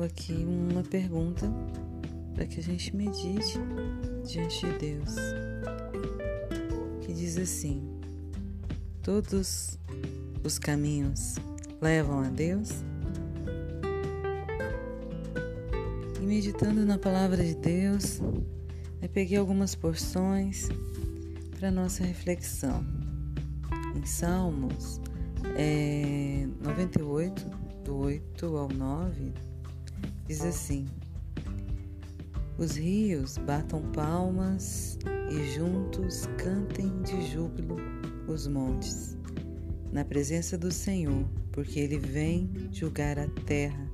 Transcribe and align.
Trago 0.00 0.04
aqui 0.04 0.32
uma 0.32 0.82
pergunta 0.82 1.46
para 2.34 2.46
que 2.46 2.58
a 2.58 2.62
gente 2.62 2.96
medite 2.96 3.58
diante 4.26 4.64
de 4.64 4.78
Deus, 4.78 5.14
que 7.02 7.12
diz 7.12 7.36
assim: 7.36 7.82
Todos 9.02 9.78
os 10.42 10.58
caminhos 10.58 11.34
levam 11.82 12.20
a 12.20 12.30
Deus? 12.30 12.70
E 16.18 16.24
meditando 16.24 16.86
na 16.86 16.96
palavra 16.96 17.44
de 17.44 17.54
Deus, 17.56 18.22
eu 19.02 19.08
peguei 19.10 19.36
algumas 19.36 19.74
porções 19.74 20.70
para 21.58 21.70
nossa 21.70 22.04
reflexão. 22.04 22.82
Em 23.94 24.06
Salmos 24.06 24.98
é, 25.58 26.46
98, 26.62 27.44
do 27.84 27.98
8 27.98 28.56
ao 28.56 28.68
9, 28.68 29.49
diz 30.30 30.42
assim: 30.42 30.86
Os 32.56 32.76
rios 32.76 33.36
batam 33.36 33.82
palmas 33.90 34.96
e 35.28 35.56
juntos 35.56 36.26
cantem 36.38 37.02
de 37.02 37.32
júbilo 37.32 37.74
os 38.28 38.46
montes, 38.46 39.18
na 39.90 40.04
presença 40.04 40.56
do 40.56 40.70
Senhor, 40.70 41.28
porque 41.50 41.80
ele 41.80 41.98
vem 41.98 42.48
julgar 42.70 43.18
a 43.18 43.26
terra, 43.44 43.90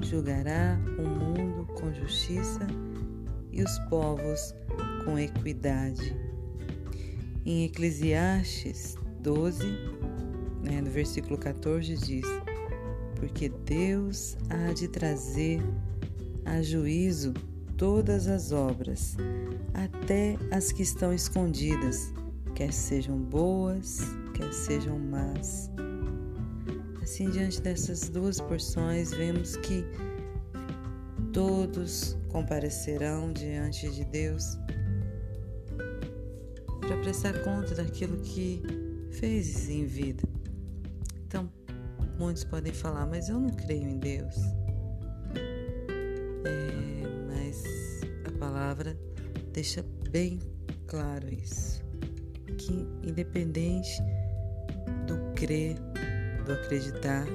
julgará 0.00 0.80
o 0.98 1.02
mundo 1.02 1.64
com 1.74 1.94
justiça 1.94 2.66
e 3.52 3.62
os 3.62 3.78
povos 3.88 4.52
com 5.04 5.16
equidade. 5.16 6.16
Em 7.46 7.66
Eclesiastes 7.66 8.96
12, 9.20 9.64
né, 10.60 10.80
no 10.80 10.90
versículo 10.90 11.38
14, 11.38 11.96
diz: 11.98 12.41
Porque 13.22 13.48
Deus 13.48 14.36
há 14.50 14.72
de 14.72 14.88
trazer 14.88 15.62
a 16.44 16.60
juízo 16.60 17.32
todas 17.76 18.26
as 18.26 18.50
obras, 18.50 19.16
até 19.72 20.36
as 20.50 20.72
que 20.72 20.82
estão 20.82 21.14
escondidas, 21.14 22.12
quer 22.56 22.72
sejam 22.72 23.16
boas, 23.16 24.00
quer 24.34 24.52
sejam 24.52 24.98
más. 24.98 25.70
Assim, 27.00 27.30
diante 27.30 27.62
dessas 27.62 28.08
duas 28.08 28.40
porções, 28.40 29.12
vemos 29.12 29.54
que 29.58 29.84
todos 31.32 32.18
comparecerão 32.28 33.32
diante 33.32 33.88
de 33.88 34.04
Deus 34.04 34.58
para 36.80 36.96
prestar 37.02 37.40
conta 37.44 37.72
daquilo 37.76 38.16
que 38.16 38.60
fez 39.12 39.70
em 39.70 39.86
vida. 39.86 40.41
Muitos 42.22 42.44
podem 42.44 42.72
falar, 42.72 43.04
mas 43.04 43.28
eu 43.28 43.40
não 43.40 43.50
creio 43.50 43.88
em 43.88 43.98
Deus. 43.98 44.36
É, 46.44 47.02
mas 47.26 47.64
a 48.24 48.38
palavra 48.38 48.96
deixa 49.52 49.84
bem 50.08 50.38
claro 50.86 51.26
isso. 51.34 51.82
Que 52.56 52.86
independente 53.02 54.00
do 55.08 55.32
crer, 55.34 55.74
do 56.46 56.52
acreditar, 56.52 57.26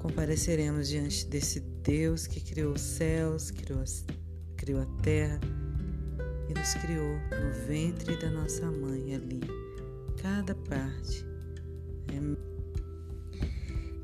compareceremos 0.00 0.88
diante 0.88 1.24
desse 1.28 1.60
Deus 1.60 2.26
que 2.26 2.40
criou 2.40 2.72
os 2.72 2.80
céus, 2.80 3.52
criou, 3.52 3.84
criou 4.56 4.82
a 4.82 4.86
terra 5.02 5.38
e 6.48 6.52
nos 6.52 6.74
criou 6.74 7.14
no 7.30 7.66
ventre 7.68 8.18
da 8.18 8.28
nossa 8.28 8.68
mãe 8.72 9.14
ali, 9.14 9.40
cada 10.20 10.52
parte. 10.52 11.24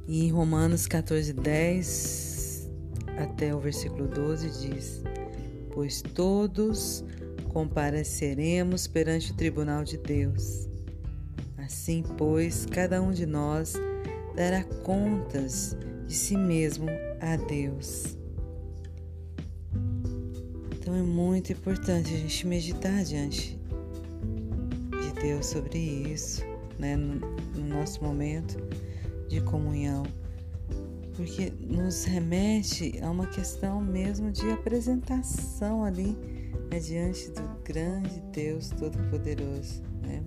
E 0.08 0.24
em 0.24 0.30
Romanos 0.30 0.86
14, 0.86 1.34
10 1.34 2.70
até 3.19 3.54
o 3.54 3.60
versículo 3.60 4.08
12 4.08 4.66
diz: 4.66 5.02
Pois 5.74 6.00
todos 6.00 7.04
compareceremos 7.52 8.86
perante 8.86 9.32
o 9.32 9.34
tribunal 9.34 9.84
de 9.84 9.98
Deus. 9.98 10.66
Assim, 11.58 12.02
pois, 12.16 12.64
cada 12.64 13.02
um 13.02 13.12
de 13.12 13.26
nós 13.26 13.74
dará 14.34 14.64
contas 14.82 15.76
de 16.06 16.14
si 16.14 16.38
mesmo 16.38 16.86
a 17.20 17.36
Deus. 17.36 18.16
Então 20.72 20.94
é 20.94 21.02
muito 21.02 21.52
importante 21.52 22.14
a 22.14 22.16
gente 22.16 22.46
meditar 22.46 23.04
diante 23.04 23.60
de 25.02 25.20
Deus 25.20 25.44
sobre 25.44 25.78
isso, 25.78 26.42
né, 26.78 26.96
no, 26.96 27.16
no 27.54 27.69
nosso 27.69 28.02
momento 28.02 28.56
de 29.28 29.40
comunhão, 29.40 30.04
porque 31.14 31.52
nos 31.60 32.04
remete 32.04 32.98
a 33.02 33.10
uma 33.10 33.26
questão 33.26 33.80
mesmo 33.80 34.30
de 34.30 34.50
apresentação 34.50 35.84
ali 35.84 36.16
né, 36.70 36.78
diante 36.80 37.28
do 37.30 37.62
grande 37.62 38.20
Deus 38.32 38.70
Todo-Poderoso. 38.70 39.82
Né? 40.02 40.22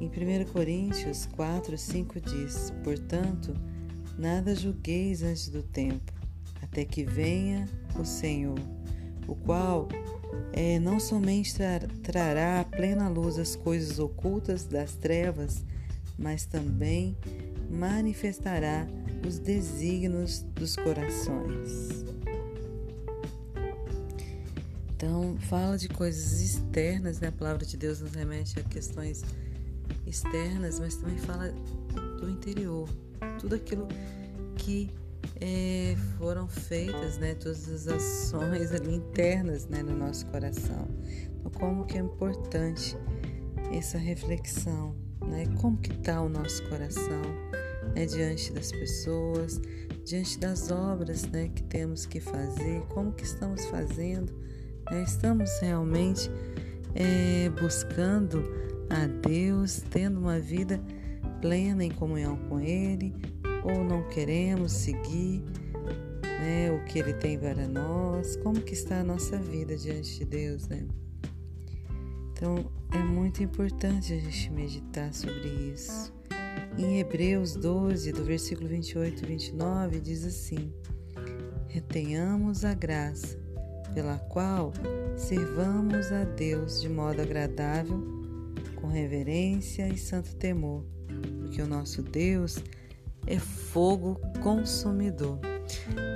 Em 0.00 0.06
1 0.08 0.52
Coríntios 0.52 1.26
4, 1.26 1.76
5 1.76 2.20
diz: 2.20 2.72
Portanto, 2.82 3.54
nada 4.18 4.54
julgueis 4.54 5.22
antes 5.22 5.48
do 5.48 5.62
tempo, 5.62 6.12
até 6.62 6.84
que 6.84 7.04
venha 7.04 7.68
o 7.98 8.04
Senhor, 8.04 8.58
o 9.26 9.34
qual 9.34 9.88
é, 10.52 10.78
não 10.78 10.98
somente 10.98 11.54
trará 12.02 12.60
a 12.60 12.64
plena 12.64 13.08
luz 13.08 13.38
as 13.38 13.54
coisas 13.54 13.98
ocultas 13.98 14.64
das 14.64 14.94
trevas, 14.94 15.64
mas 16.18 16.44
também 16.44 17.16
manifestará 17.70 18.86
os 19.26 19.38
desígnios 19.38 20.40
dos 20.54 20.76
corações. 20.76 22.04
Então, 24.94 25.36
fala 25.48 25.78
de 25.78 25.88
coisas 25.88 26.40
externas, 26.42 27.20
né? 27.20 27.28
A 27.28 27.32
palavra 27.32 27.64
de 27.64 27.76
Deus 27.76 28.00
nos 28.00 28.12
remete 28.12 28.58
a 28.60 28.62
questões 28.62 29.22
externas, 30.06 30.78
mas 30.78 30.96
também 30.96 31.16
fala 31.18 31.52
do 32.20 32.28
interior, 32.28 32.88
tudo 33.38 33.54
aquilo 33.54 33.88
que 34.56 34.90
é, 35.40 35.96
foram 36.18 36.46
feitas, 36.46 37.16
né? 37.16 37.34
Todas 37.34 37.66
as 37.68 37.88
ações 37.88 38.72
ali 38.72 38.94
internas, 38.94 39.66
né? 39.66 39.82
No 39.82 39.96
nosso 39.96 40.26
coração. 40.26 40.86
Então, 41.38 41.50
como 41.52 41.86
que 41.86 41.96
é 41.96 42.00
importante 42.00 42.96
essa 43.72 43.96
reflexão, 43.96 44.94
né? 45.26 45.46
Como 45.60 45.76
que 45.78 45.92
está 45.92 46.20
o 46.20 46.28
nosso 46.28 46.62
coração, 46.68 47.22
né? 47.94 48.06
Diante 48.06 48.52
das 48.52 48.70
pessoas, 48.70 49.60
diante 50.04 50.38
das 50.38 50.70
obras, 50.70 51.24
né? 51.26 51.48
Que 51.54 51.62
temos 51.62 52.06
que 52.06 52.20
fazer, 52.20 52.82
como 52.88 53.12
que 53.12 53.24
estamos 53.24 53.64
fazendo, 53.66 54.32
né? 54.90 55.02
Estamos 55.02 55.50
realmente 55.60 56.30
é, 56.94 57.48
buscando 57.60 58.44
a 58.88 59.06
Deus, 59.06 59.82
tendo 59.90 60.18
uma 60.18 60.38
vida 60.40 60.80
plena 61.40 61.84
em 61.84 61.90
comunhão 61.90 62.36
com 62.48 62.60
Ele, 62.60 63.14
ou 63.64 63.84
não 63.84 64.02
queremos 64.08 64.72
seguir 64.72 65.42
né, 66.22 66.72
o 66.72 66.84
que 66.84 66.98
Ele 66.98 67.12
tem 67.14 67.38
para 67.38 67.68
nós, 67.68 68.36
como 68.36 68.60
que 68.60 68.72
está 68.72 69.00
a 69.00 69.04
nossa 69.04 69.36
vida 69.38 69.76
diante 69.76 70.18
de 70.18 70.24
Deus, 70.24 70.66
né? 70.68 70.86
Então 72.40 72.64
é 72.90 72.96
muito 72.96 73.42
importante 73.42 74.14
a 74.14 74.16
gente 74.16 74.50
meditar 74.50 75.12
sobre 75.12 75.46
isso. 75.74 76.10
Em 76.78 76.98
Hebreus 76.98 77.54
12, 77.54 78.12
do 78.12 78.24
versículo 78.24 78.66
28 78.66 79.22
e 79.22 79.26
29, 79.26 80.00
diz 80.00 80.24
assim: 80.24 80.72
Retenhamos 81.68 82.64
a 82.64 82.72
graça 82.72 83.38
pela 83.92 84.18
qual 84.18 84.72
servamos 85.18 86.10
a 86.12 86.24
Deus 86.24 86.80
de 86.80 86.88
modo 86.88 87.20
agradável, 87.20 88.02
com 88.74 88.86
reverência 88.86 89.86
e 89.88 89.98
santo 89.98 90.34
temor, 90.36 90.82
porque 91.40 91.60
o 91.60 91.66
nosso 91.66 92.02
Deus 92.02 92.58
é 93.26 93.38
fogo 93.38 94.18
consumidor. 94.42 95.38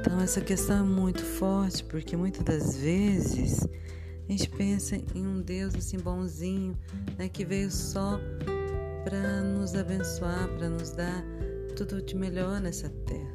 Então, 0.00 0.18
essa 0.22 0.40
questão 0.40 0.78
é 0.78 0.88
muito 0.88 1.22
forte, 1.22 1.84
porque 1.84 2.16
muitas 2.16 2.42
das 2.42 2.76
vezes 2.78 3.68
a 4.28 4.32
gente 4.32 4.48
pensa 4.50 4.96
em 5.14 5.26
um 5.26 5.40
Deus 5.40 5.74
assim 5.74 5.98
bonzinho, 5.98 6.76
né, 7.18 7.28
que 7.28 7.44
veio 7.44 7.70
só 7.70 8.18
para 9.04 9.42
nos 9.42 9.74
abençoar, 9.74 10.48
para 10.56 10.68
nos 10.68 10.90
dar 10.90 11.22
tudo 11.76 12.00
de 12.00 12.16
melhor 12.16 12.60
nessa 12.60 12.88
terra. 12.88 13.34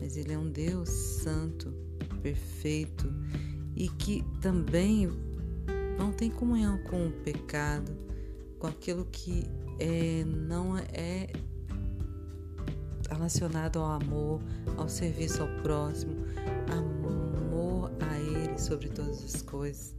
Mas 0.00 0.16
Ele 0.16 0.32
é 0.32 0.38
um 0.38 0.48
Deus 0.48 0.88
santo, 0.88 1.72
perfeito 2.22 3.12
e 3.76 3.88
que 3.88 4.24
também 4.40 5.10
não 5.98 6.12
tem 6.12 6.30
comunhão 6.30 6.78
com 6.84 7.08
o 7.08 7.10
pecado, 7.10 7.92
com 8.58 8.66
aquilo 8.66 9.04
que 9.04 9.44
é, 9.78 10.24
não 10.24 10.78
é 10.78 11.28
relacionado 13.10 13.78
ao 13.78 13.90
amor, 13.90 14.40
ao 14.78 14.88
serviço 14.88 15.42
ao 15.42 15.48
próximo, 15.62 16.24
amor 16.72 16.93
Ele 18.54 18.58
sobre 18.58 18.88
todas 18.88 19.24
as 19.24 19.42
coisas. 19.42 19.94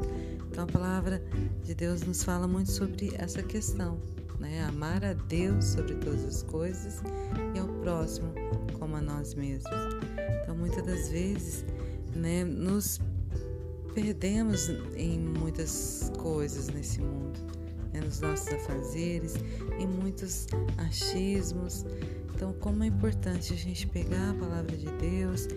Então 0.50 0.64
a 0.64 0.68
palavra 0.68 1.22
de 1.64 1.76
Deus 1.76 2.02
nos 2.02 2.24
fala 2.24 2.48
muito 2.48 2.72
sobre 2.72 3.12
essa 3.18 3.44
questão, 3.44 4.00
né? 4.40 4.64
Amar 4.64 5.04
a 5.04 5.14
Deus 5.14 5.66
sobre 5.66 5.96
todas 5.96 6.24
as 6.24 6.44
coisas 6.44 7.02
e 7.54 7.60
ao 7.60 7.68
próximo 7.68 8.34
como 8.80 8.96
como 8.96 8.98
a 8.98 9.02
nós 9.02 9.34
mesmos. 9.34 9.74
Então, 10.42 10.56
muitas 10.56 10.86
das 10.86 11.10
vezes, 11.10 11.66
né, 12.16 12.44
nos 12.44 13.00
perdemos 13.94 14.70
em 14.96 15.20
muitas 15.20 16.12
coisas 16.18 16.68
nesse 16.70 17.02
mundo, 17.02 17.40
né, 17.94 18.00
nos 18.02 18.22
nossos 18.22 18.48
afazeres, 18.50 19.36
em 19.80 19.88
muitos 19.88 20.48
achismos. 20.78 21.86
Então, 22.34 22.54
como 22.54 22.84
é 22.84 22.88
importante 22.88 23.54
a 23.54 23.58
gente 23.58 23.88
pegar 23.88 24.32
a 24.32 24.34
palavra 24.36 24.76
de 24.78 24.92
Deus 24.98 25.48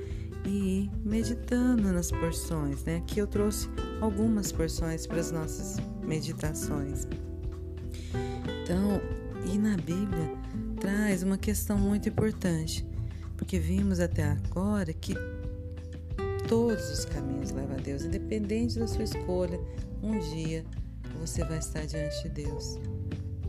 e 0.48 0.90
meditando 1.04 1.92
nas 1.92 2.10
porções, 2.10 2.82
né? 2.84 2.96
Aqui 2.96 3.18
eu 3.18 3.26
trouxe 3.26 3.68
algumas 4.00 4.50
porções 4.50 5.06
para 5.06 5.20
as 5.20 5.30
nossas 5.30 5.76
meditações. 6.02 7.06
Então, 8.62 9.00
e 9.44 9.58
na 9.58 9.76
Bíblia 9.76 10.32
traz 10.80 11.22
uma 11.22 11.36
questão 11.36 11.76
muito 11.78 12.08
importante, 12.08 12.86
porque 13.36 13.58
vimos 13.58 14.00
até 14.00 14.24
agora 14.24 14.92
que 14.92 15.14
todos 16.48 16.90
os 16.90 17.04
caminhos 17.04 17.50
levam 17.50 17.76
a 17.76 17.80
Deus, 17.80 18.04
independente 18.04 18.78
da 18.78 18.86
sua 18.86 19.04
escolha, 19.04 19.60
um 20.02 20.18
dia 20.18 20.64
você 21.20 21.44
vai 21.44 21.58
estar 21.58 21.84
diante 21.84 22.22
de 22.22 22.28
Deus. 22.30 22.78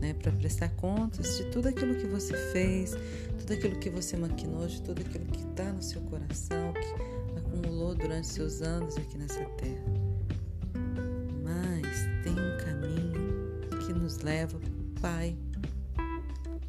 Né, 0.00 0.14
para 0.14 0.32
prestar 0.32 0.70
contas 0.76 1.36
de 1.36 1.44
tudo 1.50 1.68
aquilo 1.68 1.94
que 1.94 2.06
você 2.06 2.34
fez, 2.52 2.96
tudo 3.38 3.52
aquilo 3.52 3.78
que 3.78 3.90
você 3.90 4.16
maquinou, 4.16 4.66
de 4.66 4.80
tudo 4.80 5.02
aquilo 5.02 5.26
que 5.26 5.42
está 5.42 5.70
no 5.70 5.82
seu 5.82 6.00
coração, 6.02 6.72
que 6.72 7.38
acumulou 7.38 7.94
durante 7.94 8.26
seus 8.26 8.62
anos 8.62 8.96
aqui 8.96 9.18
nessa 9.18 9.44
terra. 9.44 9.84
Mas 11.42 11.86
tem 12.24 12.32
um 12.32 12.56
caminho 12.64 13.78
que 13.86 13.92
nos 13.92 14.18
leva 14.20 14.58
Pai, 15.02 15.36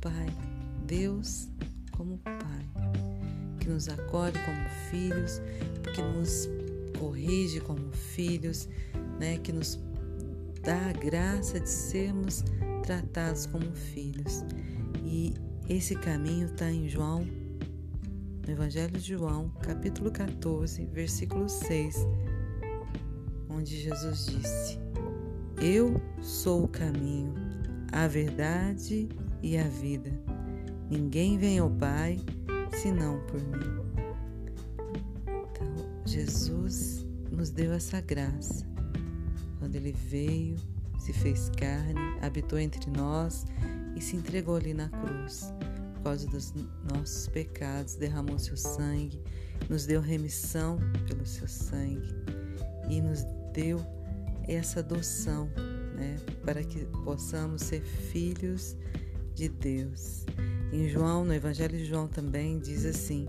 Pai, 0.02 0.28
Deus 0.86 1.48
como 1.92 2.18
Pai, 2.18 2.66
que 3.62 3.70
nos 3.70 3.88
acolhe 3.88 4.38
como 4.46 4.70
filhos, 4.90 5.42
que 5.94 6.02
nos 6.02 6.50
corrige 7.00 7.62
como 7.62 7.92
filhos, 7.92 8.68
né, 9.20 9.38
que 9.38 9.52
nos 9.52 9.80
dá 10.64 10.90
a 10.90 10.94
graça 10.94 11.60
de 11.60 11.70
sermos 11.70 12.44
tratados 12.82 13.46
como 13.46 13.72
filhos. 13.74 14.44
E 15.04 15.34
esse 15.70 15.96
caminho 15.96 16.48
está 16.48 16.70
em 16.70 16.88
João, 16.90 17.26
no 18.46 18.52
Evangelho 18.52 18.92
de 18.92 19.14
João, 19.14 19.50
capítulo 19.62 20.12
14, 20.12 20.86
versículo 20.88 21.48
6, 21.48 21.96
onde 23.50 23.80
Jesus 23.80 24.26
disse: 24.26 24.80
Eu 25.62 26.02
sou 26.22 26.66
o 26.66 26.68
caminho, 26.68 27.34
a 27.92 28.08
verdade 28.08 29.08
e 29.42 29.58
a 29.58 29.68
vida. 29.68 30.12
Ninguém 30.90 31.38
vem 31.38 31.60
ao 31.60 31.70
Pai 31.70 32.20
senão 32.82 33.22
por 33.28 33.42
mim. 33.42 33.82
Então, 35.22 36.04
Jesus 36.06 37.06
nos 37.32 37.50
deu 37.50 37.72
essa 37.74 38.02
graça 38.02 38.66
quando 39.60 39.76
ele 39.76 39.92
veio, 39.92 40.56
se 41.02 41.12
fez 41.12 41.50
carne, 41.58 42.00
habitou 42.22 42.60
entre 42.60 42.92
nós 42.92 43.46
e 43.96 44.02
se 44.02 44.16
entregou 44.16 44.56
ali 44.56 44.72
na 44.72 44.88
cruz. 44.88 45.52
Por 45.96 46.04
causa 46.04 46.28
dos 46.28 46.54
nossos 46.92 47.28
pecados, 47.28 47.96
derramou 47.96 48.38
seu 48.38 48.56
sangue, 48.56 49.20
nos 49.68 49.88
deu 49.88 50.00
remissão 50.00 50.78
pelo 51.08 51.26
seu 51.26 51.48
sangue 51.48 52.14
e 52.88 53.02
nos 53.02 53.24
deu 53.52 53.84
essa 54.48 54.80
adoção 54.80 55.50
né, 55.96 56.18
para 56.46 56.64
que 56.64 56.86
possamos 57.04 57.64
ser 57.64 57.82
filhos 57.82 58.76
de 59.34 59.50
Deus. 59.50 60.26
Em 60.72 60.88
João, 60.88 61.26
no 61.26 61.34
Evangelho 61.34 61.78
de 61.78 61.86
João 61.86 62.08
também 62.08 62.60
diz 62.60 62.86
assim, 62.86 63.26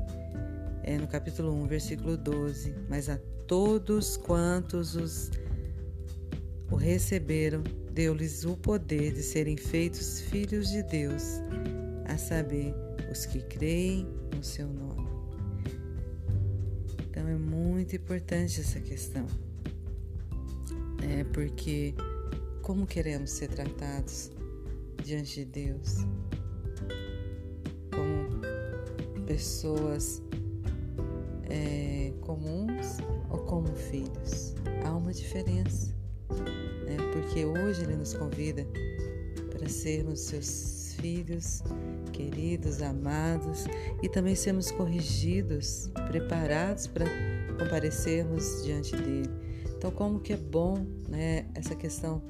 é 0.83 0.99
no 0.99 1.07
capítulo 1.07 1.53
1, 1.63 1.67
versículo 1.69 2.17
12: 2.19 2.75
Mas 2.89 3.09
a 3.09 3.19
todos 3.47 4.17
quantos 4.17 4.95
os 4.95 5.31
o 6.73 6.77
receberam, 6.77 7.63
deu-lhes 7.93 8.47
o 8.47 8.57
poder 8.57 9.13
de 9.13 9.23
serem 9.23 9.59
feitos 9.59 10.23
filhos 10.23 10.71
de 10.71 10.83
Deus, 10.83 11.23
a 12.07 12.17
saber, 12.17 12.75
os 13.11 13.27
que 13.27 13.43
creem 13.43 14.07
no 14.35 14.43
seu 14.43 14.67
nome. 14.67 15.07
Então 17.11 17.29
é 17.29 17.37
muito 17.37 17.95
importante 17.95 18.59
essa 18.59 18.81
questão, 18.81 19.27
é 21.03 21.25
porque 21.25 21.95
como 22.63 22.87
queremos 22.87 23.31
ser 23.31 23.49
tratados 23.49 24.31
diante 25.05 25.45
de 25.45 25.45
Deus? 25.45 25.97
Como 27.91 29.27
pessoas 29.27 30.23
é, 31.51 32.15
comuns 32.23 32.97
ou 33.29 33.41
como 33.41 33.69
filhos? 33.75 34.55
Há 34.85 34.97
uma 34.97 35.13
diferença? 35.13 35.93
Porque 37.13 37.45
hoje 37.45 37.83
Ele 37.83 37.97
nos 37.97 38.15
convida 38.15 38.67
para 39.51 39.69
sermos 39.69 40.21
seus 40.21 40.97
filhos 40.99 41.63
queridos, 42.13 42.83
amados 42.83 43.65
e 44.03 44.09
também 44.09 44.35
sermos 44.35 44.71
corrigidos, 44.71 45.91
preparados 46.09 46.87
para 46.87 47.07
comparecermos 47.59 48.63
diante 48.65 48.97
dele. 48.97 49.31
Então, 49.77 49.91
como 49.91 50.21
que 50.21 50.33
é 50.33 50.37
bom 50.37 50.87
né, 51.09 51.47
essa 51.55 51.75
questão 51.75 52.23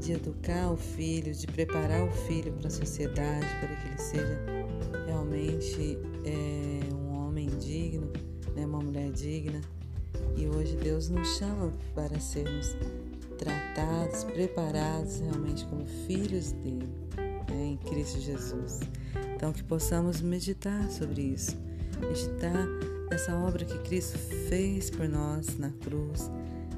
de 0.00 0.12
educar 0.12 0.72
o 0.72 0.76
filho, 0.76 1.32
de 1.32 1.46
preparar 1.46 2.02
o 2.04 2.10
filho 2.10 2.52
para 2.52 2.68
a 2.68 2.70
sociedade, 2.70 3.46
para 3.60 3.76
que 3.76 3.88
ele 3.88 3.98
seja 3.98 4.40
realmente 5.06 5.98
é, 6.24 6.94
um 6.94 7.16
homem 7.16 7.48
digno, 7.58 8.10
né, 8.54 8.66
uma 8.66 8.80
mulher 8.80 9.10
digna. 9.12 9.60
E 10.36 10.48
hoje 10.48 10.76
Deus 10.76 11.08
nos 11.08 11.36
chama 11.36 11.72
para 11.94 12.18
sermos 12.18 12.76
tratados, 13.38 14.24
preparados 14.24 15.20
realmente 15.20 15.64
como 15.66 15.86
filhos 16.06 16.52
dele, 16.52 16.88
né, 17.48 17.64
em 17.64 17.76
Cristo 17.76 18.20
Jesus. 18.20 18.80
Então, 19.34 19.52
que 19.52 19.62
possamos 19.62 20.20
meditar 20.20 20.90
sobre 20.90 21.22
isso, 21.22 21.56
meditar 22.00 22.66
nessa 23.10 23.34
obra 23.36 23.64
que 23.64 23.78
Cristo 23.88 24.18
fez 24.48 24.90
por 24.90 25.08
nós 25.08 25.56
na 25.56 25.70
cruz 25.70 26.30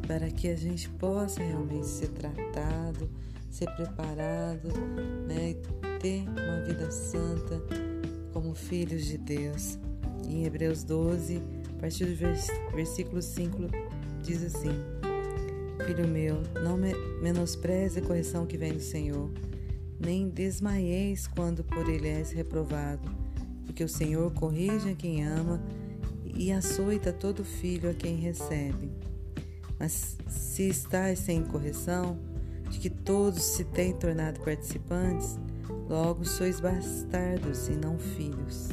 para 0.07 0.29
que 0.29 0.49
a 0.49 0.57
gente 0.57 0.89
possa 0.91 1.43
realmente 1.43 1.87
ser 1.87 2.09
tratado, 2.09 3.09
ser 3.49 3.71
preparado, 3.77 4.69
né, 5.27 5.55
ter 6.01 6.25
uma 6.29 6.63
vida 6.67 6.91
santa 6.91 7.63
como 8.33 8.55
filhos 8.55 9.05
de 9.05 9.17
Deus. 9.19 9.79
Em 10.27 10.45
Hebreus 10.45 10.85
12, 10.85 11.43
a 11.77 11.81
partir 11.81 12.05
do 12.05 12.17
versículo 12.75 13.23
5, 13.23 13.59
diz 14.23 14.43
assim: 14.43 15.00
Filho 15.87 16.07
meu, 16.07 16.43
não 16.63 16.77
menospreze 17.23 17.99
a 17.99 18.03
correção 18.03 18.47
que 18.47 18.57
vem 18.57 18.73
do 18.75 18.81
Senhor, 18.81 19.31
nem 19.99 20.29
desmaieis 20.29 21.27
quando 21.27 21.65
por 21.65 21.89
ele 21.89 22.09
és 22.09 22.31
reprovado, 22.31 23.11
porque 23.67 23.83
o 23.83 23.89
Senhor 23.89 24.33
corrige 24.33 24.91
a 24.91 24.95
quem 24.95 25.27
ama 25.27 25.63
e 26.25 26.53
açoita 26.53 27.13
todo 27.13 27.45
filho 27.45 27.91
a 27.91 27.95
quem 27.95 28.17
recebe. 28.17 28.91
Mas 29.79 30.17
se 30.29 30.69
estáis 30.69 31.19
sem 31.19 31.43
correção, 31.43 32.19
de 32.69 32.79
que 32.79 32.91
todos 32.91 33.43
se 33.43 33.65
têm 33.65 33.93
tornado 33.93 34.41
participantes, 34.41 35.39
logo 35.89 36.25
sois 36.25 36.61
bastardos 36.61 37.69
e 37.69 37.73
não 37.73 37.99
filhos. 37.99 38.69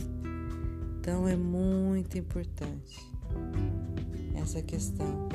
Então 1.00 1.28
é 1.28 1.36
muito 1.36 2.18
importante 2.18 3.00
essa 4.36 4.62
questão 4.62 5.28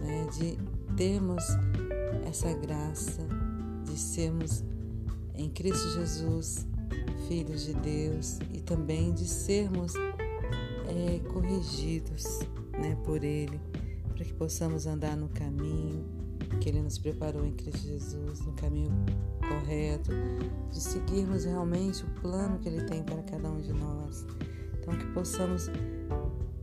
né, 0.00 0.26
de 0.38 0.58
termos 0.96 1.44
essa 2.26 2.52
graça 2.54 3.22
de 3.84 3.98
sermos 3.98 4.64
em 5.34 5.48
Cristo 5.50 5.90
Jesus 5.90 6.66
filhos 7.28 7.64
de 7.64 7.74
Deus 7.74 8.38
e 8.52 8.60
também 8.60 9.12
de 9.12 9.26
sermos 9.26 9.94
é, 9.96 11.18
corrigidos 11.32 12.40
né, 12.72 12.96
por 13.04 13.24
Ele 13.24 13.60
para 14.14 14.24
que 14.24 14.32
possamos 14.32 14.86
andar 14.86 15.16
no 15.16 15.28
caminho 15.28 16.04
que 16.60 16.68
Ele 16.68 16.80
nos 16.80 16.98
preparou 16.98 17.44
em 17.44 17.52
Cristo 17.52 17.86
Jesus, 17.86 18.40
no 18.40 18.52
caminho 18.52 18.90
correto, 19.48 20.10
de 20.70 20.80
seguirmos 20.80 21.44
realmente 21.44 22.04
o 22.04 22.20
plano 22.20 22.58
que 22.58 22.68
Ele 22.68 22.84
tem 22.84 23.02
para 23.02 23.22
cada 23.22 23.50
um 23.50 23.60
de 23.60 23.72
nós. 23.72 24.24
Então, 24.78 24.96
que 24.96 25.06
possamos 25.12 25.68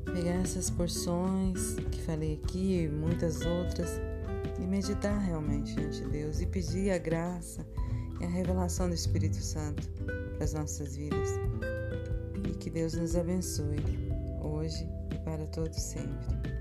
pegar 0.05 0.35
essas 0.41 0.69
porções 0.69 1.75
que 1.91 2.01
falei 2.01 2.39
aqui 2.41 2.83
e 2.83 2.89
muitas 2.89 3.41
outras 3.41 3.99
meditar 4.71 5.19
realmente 5.19 5.75
diante 5.75 6.01
de 6.01 6.09
Deus 6.09 6.39
e 6.39 6.45
pedir 6.45 6.91
a 6.91 6.97
graça 6.97 7.67
e 8.21 8.23
a 8.23 8.29
revelação 8.29 8.87
do 8.87 8.95
Espírito 8.95 9.35
Santo 9.35 9.85
para 10.35 10.45
as 10.45 10.53
nossas 10.53 10.95
vidas. 10.95 11.27
E 12.47 12.55
que 12.55 12.69
Deus 12.69 12.93
nos 12.93 13.17
abençoe 13.17 13.83
hoje 14.41 14.87
e 15.13 15.19
para 15.25 15.45
todos 15.47 15.77
sempre. 15.77 16.60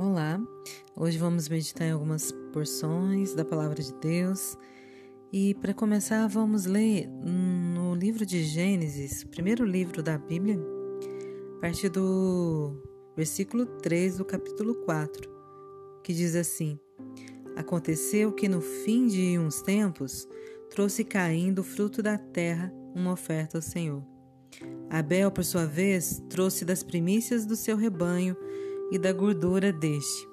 Olá, 0.00 0.40
hoje 0.94 1.18
vamos 1.18 1.48
meditar 1.48 1.88
em 1.88 1.90
algumas 1.90 2.30
porções 2.52 3.34
da 3.34 3.44
Palavra 3.44 3.82
de 3.82 3.92
Deus 3.94 4.56
e 5.32 5.56
para 5.56 5.74
começar 5.74 6.24
vamos 6.28 6.66
ler 6.66 7.08
no 7.08 7.96
livro 7.96 8.24
de 8.24 8.44
Gênesis, 8.44 9.24
primeiro 9.24 9.64
livro 9.64 10.00
da 10.00 10.16
Bíblia, 10.16 10.56
a 11.56 11.60
partir 11.62 11.88
do 11.88 12.80
versículo 13.16 13.66
3 13.66 14.18
do 14.18 14.24
capítulo 14.24 14.76
4, 14.84 15.28
que 16.04 16.14
diz 16.14 16.36
assim: 16.36 16.78
Aconteceu 17.56 18.30
que 18.30 18.48
no 18.48 18.60
fim 18.60 19.08
de 19.08 19.36
uns 19.36 19.60
tempos 19.62 20.28
trouxe 20.70 21.02
caindo 21.02 21.58
o 21.58 21.64
fruto 21.64 22.04
da 22.04 22.16
terra 22.16 22.72
uma 22.94 23.14
oferta 23.14 23.58
ao 23.58 23.62
Senhor. 23.62 24.04
Abel, 24.88 25.32
por 25.32 25.44
sua 25.44 25.66
vez, 25.66 26.22
trouxe 26.30 26.64
das 26.64 26.84
primícias 26.84 27.44
do 27.44 27.56
seu 27.56 27.76
rebanho 27.76 28.36
e 28.90 28.98
da 28.98 29.12
gordura 29.12 29.72
deste. 29.72 30.28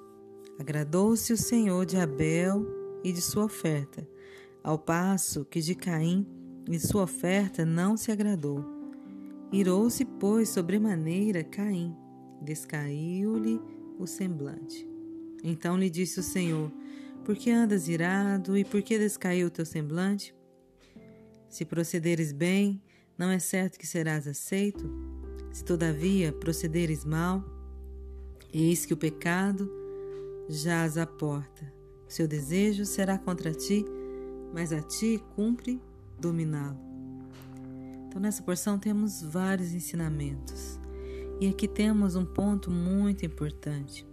Agradou-se 0.58 1.32
o 1.32 1.36
Senhor 1.36 1.84
de 1.84 1.96
Abel 1.96 2.66
e 3.04 3.12
de 3.12 3.20
sua 3.20 3.44
oferta, 3.44 4.08
ao 4.62 4.78
passo 4.78 5.44
que 5.44 5.60
de 5.60 5.74
Caim 5.74 6.26
e 6.68 6.78
sua 6.78 7.02
oferta 7.02 7.64
não 7.64 7.96
se 7.96 8.10
agradou. 8.10 8.64
Irou-se, 9.52 10.04
pois, 10.04 10.48
sobremaneira 10.48 11.44
Caim, 11.44 11.94
descaiu-lhe 12.42 13.60
o 13.98 14.06
semblante. 14.06 14.88
Então 15.44 15.76
lhe 15.76 15.88
disse 15.88 16.18
o 16.18 16.22
Senhor: 16.22 16.72
Por 17.24 17.36
que 17.36 17.50
andas 17.50 17.88
irado 17.88 18.56
e 18.56 18.64
por 18.64 18.82
que 18.82 18.98
descaiu 18.98 19.46
o 19.46 19.50
teu 19.50 19.64
semblante? 19.64 20.34
Se 21.48 21.64
procederes 21.64 22.32
bem, 22.32 22.82
não 23.16 23.30
é 23.30 23.38
certo 23.38 23.78
que 23.78 23.86
serás 23.86 24.26
aceito? 24.26 24.90
Se 25.52 25.64
todavia 25.64 26.32
procederes 26.32 27.04
mal, 27.04 27.42
Eis 28.52 28.86
que 28.86 28.94
o 28.94 28.96
pecado 28.96 29.70
jaz 30.48 30.96
à 30.96 31.06
porta. 31.06 31.72
Seu 32.08 32.28
desejo 32.28 32.84
será 32.84 33.18
contra 33.18 33.52
ti, 33.52 33.84
mas 34.54 34.72
a 34.72 34.80
ti 34.80 35.22
cumpre 35.34 35.80
dominá-lo. 36.18 36.78
Então, 38.06 38.20
nessa 38.20 38.42
porção 38.42 38.78
temos 38.78 39.22
vários 39.22 39.74
ensinamentos. 39.74 40.78
E 41.40 41.48
aqui 41.48 41.68
temos 41.68 42.16
um 42.16 42.24
ponto 42.24 42.70
muito 42.70 43.26
importante, 43.26 44.06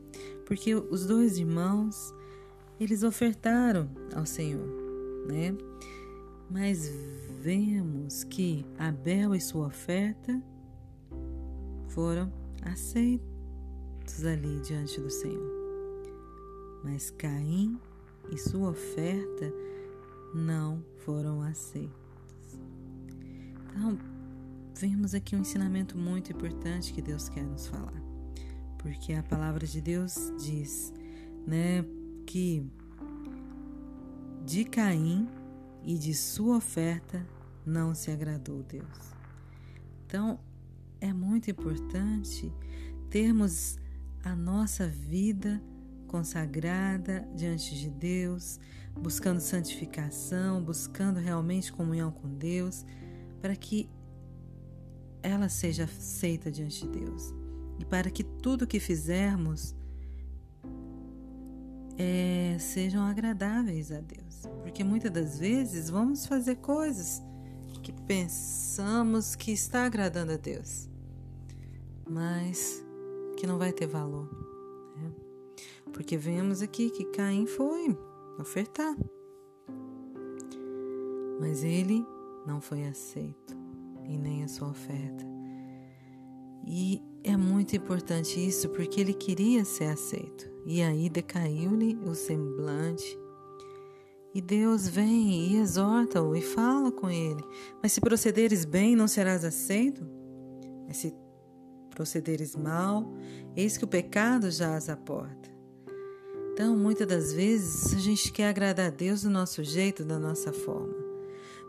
porque 0.45 0.75
os 0.75 1.05
dois 1.05 1.37
irmãos, 1.37 2.13
eles 2.77 3.01
ofertaram 3.03 3.89
ao 4.13 4.25
Senhor, 4.25 4.67
né? 5.25 5.55
Mas 6.49 6.91
vemos 7.39 8.25
que 8.25 8.65
Abel 8.77 9.33
e 9.33 9.39
sua 9.39 9.67
oferta 9.67 10.41
foram 11.87 12.29
aceitos 14.03 14.25
ali 14.25 14.59
diante 14.59 14.99
do 14.99 15.09
Senhor. 15.09 15.51
Mas 16.83 17.09
Caim 17.11 17.79
e 18.31 18.37
sua 18.37 18.69
oferta 18.69 19.51
não 20.33 20.83
foram 20.99 21.41
aceitos. 21.41 21.93
Então, 23.69 23.97
vemos 24.75 25.13
aqui 25.13 25.35
um 25.35 25.39
ensinamento 25.39 25.97
muito 25.97 26.31
importante 26.31 26.93
que 26.93 27.01
Deus 27.01 27.29
quer 27.29 27.45
nos 27.45 27.67
falar. 27.67 28.01
Porque 28.77 29.13
a 29.13 29.23
palavra 29.23 29.65
de 29.65 29.79
Deus 29.79 30.15
diz, 30.37 30.93
né, 31.47 31.85
que 32.25 32.65
de 34.45 34.65
Caim 34.65 35.27
e 35.83 35.97
de 35.97 36.13
sua 36.13 36.57
oferta 36.57 37.25
não 37.65 37.95
se 37.95 38.11
agradou 38.11 38.61
Deus. 38.63 39.13
Então, 40.05 40.39
é 40.99 41.13
muito 41.13 41.49
importante 41.49 42.51
termos 43.09 43.77
a 44.23 44.35
nossa 44.35 44.87
vida 44.87 45.61
consagrada 46.07 47.27
diante 47.35 47.75
de 47.75 47.89
Deus, 47.89 48.59
buscando 48.93 49.39
santificação, 49.39 50.63
buscando 50.63 51.19
realmente 51.19 51.73
comunhão 51.73 52.11
com 52.11 52.29
Deus, 52.29 52.85
para 53.41 53.55
que 53.55 53.89
ela 55.21 55.49
seja 55.49 55.85
aceita 55.85 56.51
diante 56.51 56.85
de 56.85 56.99
Deus. 56.99 57.33
E 57.79 57.85
para 57.85 58.09
que 58.09 58.23
tudo 58.23 58.67
que 58.67 58.79
fizermos 58.79 59.75
é, 61.97 62.57
sejam 62.59 63.03
agradáveis 63.03 63.91
a 63.91 63.99
Deus, 63.99 64.43
porque 64.61 64.83
muitas 64.83 65.11
das 65.11 65.39
vezes 65.39 65.89
vamos 65.89 66.25
fazer 66.25 66.57
coisas 66.57 67.21
que 67.81 67.91
pensamos 67.91 69.35
que 69.35 69.51
está 69.51 69.85
agradando 69.85 70.31
a 70.31 70.37
Deus, 70.37 70.89
mas 72.09 72.83
que 73.43 73.47
não 73.47 73.57
vai 73.57 73.73
ter 73.73 73.87
valor. 73.87 74.29
Né? 74.95 75.11
Porque 75.91 76.15
vemos 76.15 76.61
aqui 76.61 76.89
que 76.89 77.03
Caim 77.03 77.45
foi 77.45 77.93
ofertar, 78.39 78.95
mas 81.41 81.61
ele 81.61 82.05
não 82.47 82.61
foi 82.61 82.85
aceito 82.85 83.53
e 84.07 84.17
nem 84.17 84.45
a 84.45 84.47
sua 84.47 84.69
oferta. 84.69 85.25
E 86.65 87.01
é 87.21 87.35
muito 87.35 87.75
importante 87.75 88.39
isso 88.39 88.69
porque 88.69 89.01
ele 89.01 89.13
queria 89.13 89.65
ser 89.65 89.87
aceito. 89.87 90.49
E 90.65 90.81
aí 90.81 91.09
decaiu-lhe 91.09 91.99
o 92.05 92.15
semblante. 92.15 93.19
E 94.33 94.39
Deus 94.39 94.87
vem 94.87 95.51
e 95.51 95.57
exorta-o 95.57 96.33
e 96.33 96.41
fala 96.41 96.93
com 96.93 97.09
ele: 97.09 97.43
Mas 97.81 97.91
se 97.91 97.99
procederes 97.99 98.63
bem, 98.63 98.95
não 98.95 99.05
serás 99.05 99.43
aceito? 99.43 100.01
Mas 100.87 100.95
se 100.95 101.13
procederes 101.93 102.55
mal, 102.55 103.13
eis 103.55 103.77
que 103.77 103.85
o 103.85 103.87
pecado 103.87 104.49
jaz 104.51 104.89
à 104.89 104.97
porta. 104.97 105.51
Então, 106.53 106.77
muitas 106.77 107.07
das 107.07 107.33
vezes, 107.33 107.93
a 107.95 107.99
gente 107.99 108.31
quer 108.31 108.47
agradar 108.47 108.87
a 108.87 108.89
Deus 108.89 109.23
do 109.23 109.29
nosso 109.29 109.63
jeito, 109.63 110.03
da 110.03 110.19
nossa 110.19 110.53
forma. 110.53 110.93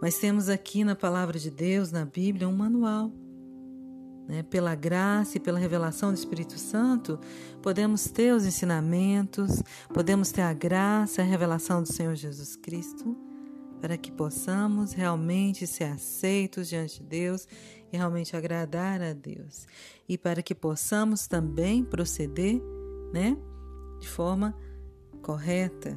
Mas 0.01 0.19
temos 0.19 0.49
aqui 0.49 0.85
na 0.85 0.95
palavra 0.95 1.39
de 1.39 1.51
Deus, 1.51 1.91
na 1.91 2.05
Bíblia, 2.05 2.49
um 2.49 2.55
manual. 2.55 3.11
Né? 4.29 4.43
Pela 4.43 4.75
graça 4.75 5.39
e 5.39 5.41
pela 5.41 5.59
revelação 5.59 6.13
do 6.13 6.17
Espírito 6.17 6.59
Santo, 6.59 7.19
podemos 7.63 8.05
ter 8.09 8.35
os 8.35 8.45
ensinamentos, 8.45 9.63
podemos 9.93 10.31
ter 10.31 10.43
a 10.43 10.53
graça 10.53 11.23
a 11.23 11.25
revelação 11.25 11.83
do 11.83 11.91
Senhor 11.91 12.15
Jesus 12.15 12.57
Cristo 12.57 13.17
para 13.81 13.99
que 13.99 14.11
possamos 14.11 14.93
realmente 14.93 15.67
ser 15.67 15.85
aceitos 15.85 16.69
diante 16.69 17.03
de 17.03 17.07
Deus 17.07 17.47
e 17.95 17.97
realmente 17.97 18.37
agradar 18.37 19.01
a 19.01 19.13
Deus. 19.13 19.69
E 20.09 20.19
para 20.19 20.43
que 20.43 20.55
possamos 20.55 21.29
também 21.29 21.85
proceder, 21.85 22.61
né, 23.13 23.39
de 24.01 24.09
forma 24.09 24.53
correta, 25.23 25.97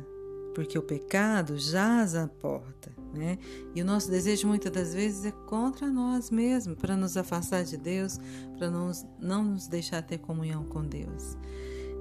porque 0.54 0.77
o 0.77 0.84
pecado 0.84 1.58
jaz 1.58 2.13
à 2.16 2.27
porta, 2.27 2.92
né? 3.13 3.38
E 3.75 3.82
o 3.82 3.86
nosso 3.86 4.10
desejo 4.10 4.48
muitas 4.48 4.72
das 4.72 4.94
vezes 4.94 5.25
é 5.25 5.32
contra 5.32 5.88
nós 5.88 6.30
mesmos, 6.30 6.77
para 6.77 6.96
nos 6.96 7.18
afastar 7.18 7.63
de 7.63 7.77
Deus, 7.77 8.20
para 8.58 8.70
não 8.70 9.44
nos 9.44 9.68
deixar 9.68 10.01
ter 10.04 10.20
comunhão 10.20 10.63
com 10.66 10.84
Deus. 10.84 11.36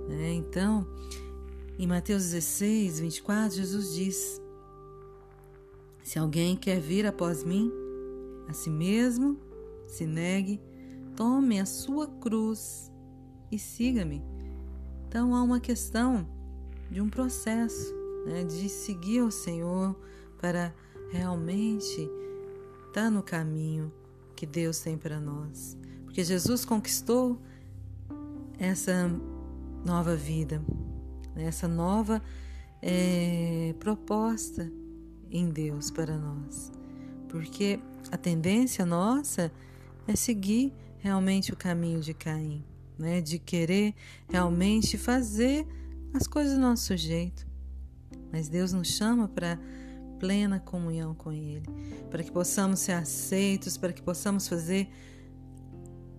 Né? 0.09 0.33
Então, 0.35 0.87
em 1.79 1.87
Mateus 1.87 2.25
16, 2.25 3.01
24, 3.01 3.57
Jesus 3.57 3.95
diz: 3.95 4.43
se 6.03 6.19
alguém 6.19 6.55
quer 6.55 6.81
vir 6.81 7.07
após 7.07 7.43
mim, 7.45 7.73
a 8.49 8.53
si 8.53 8.71
mesmo 8.71 9.46
se 9.87 10.07
negue, 10.07 10.61
tome 11.15 11.61
a 11.61 11.67
sua 11.67 12.07
cruz 12.07 12.93
e 13.51 13.59
siga-me. 13.59 14.23
Então 15.09 15.35
há 15.35 15.43
uma 15.43 15.61
questão 15.61 16.27
de 16.91 17.01
um 17.01 17.09
processo, 17.09 17.95
né, 18.27 18.45
de 18.45 18.69
seguir 18.69 19.23
o 19.23 19.31
Senhor 19.31 19.97
para 20.39 20.75
realmente 21.11 22.09
estar 22.87 23.11
no 23.11 23.23
caminho 23.23 23.93
que 24.35 24.47
Deus 24.47 24.81
tem 24.81 24.97
para 24.99 25.21
nós. 25.21 25.77
Porque 26.05 26.23
Jesus 26.23 26.65
conquistou 26.65 27.41
essa 28.59 29.11
nova 29.85 30.17
vida, 30.17 30.63
né, 31.35 31.45
essa 31.45 31.69
nova 31.69 32.23
é, 32.83 33.75
proposta 33.79 34.71
em 35.31 35.51
Deus 35.51 35.91
para 35.91 36.17
nós. 36.17 36.73
Porque 37.29 37.81
a 38.11 38.17
tendência 38.17 38.87
nossa 38.87 39.43
é 39.43 39.51
seguir 40.15 40.73
realmente 40.99 41.53
o 41.53 41.57
caminho 41.57 42.01
de 42.01 42.15
Caim, 42.15 42.65
né? 42.99 43.21
de 43.21 43.39
querer 43.39 43.95
realmente 44.29 44.97
fazer 44.97 45.67
as 46.15 46.27
coisas 46.27 46.55
do 46.55 46.61
nosso 46.61 46.97
jeito. 46.97 47.47
Mas 48.31 48.49
Deus 48.49 48.73
nos 48.73 48.89
chama 48.89 49.27
para 49.27 49.59
plena 50.19 50.61
comunhão 50.61 51.15
com 51.15 51.33
Ele, 51.33 51.67
para 52.11 52.23
que 52.23 52.31
possamos 52.31 52.81
ser 52.81 52.93
aceitos, 52.93 53.77
para 53.77 53.93
que 53.93 54.03
possamos 54.03 54.47
fazer 54.47 54.89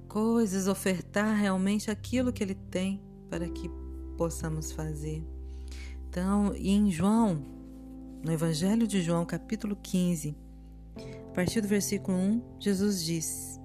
coisas, 0.07 0.67
ofertar 0.67 1.35
realmente 1.37 1.89
aquilo 1.89 2.33
que 2.33 2.43
Ele 2.43 2.55
tem 2.55 3.01
para 3.29 3.47
que 3.47 3.69
possamos 4.17 4.71
fazer. 4.71 5.23
Então, 6.09 6.53
em 6.55 6.89
João 6.91 7.43
no 8.23 8.31
Evangelho 8.31 8.87
de 8.87 9.01
João, 9.01 9.25
capítulo 9.25 9.75
15, 9.75 10.35
a 10.97 11.33
partir 11.33 11.61
do 11.61 11.67
versículo 11.67 12.17
1, 12.17 12.41
Jesus 12.59 13.03
diz: 13.03 13.56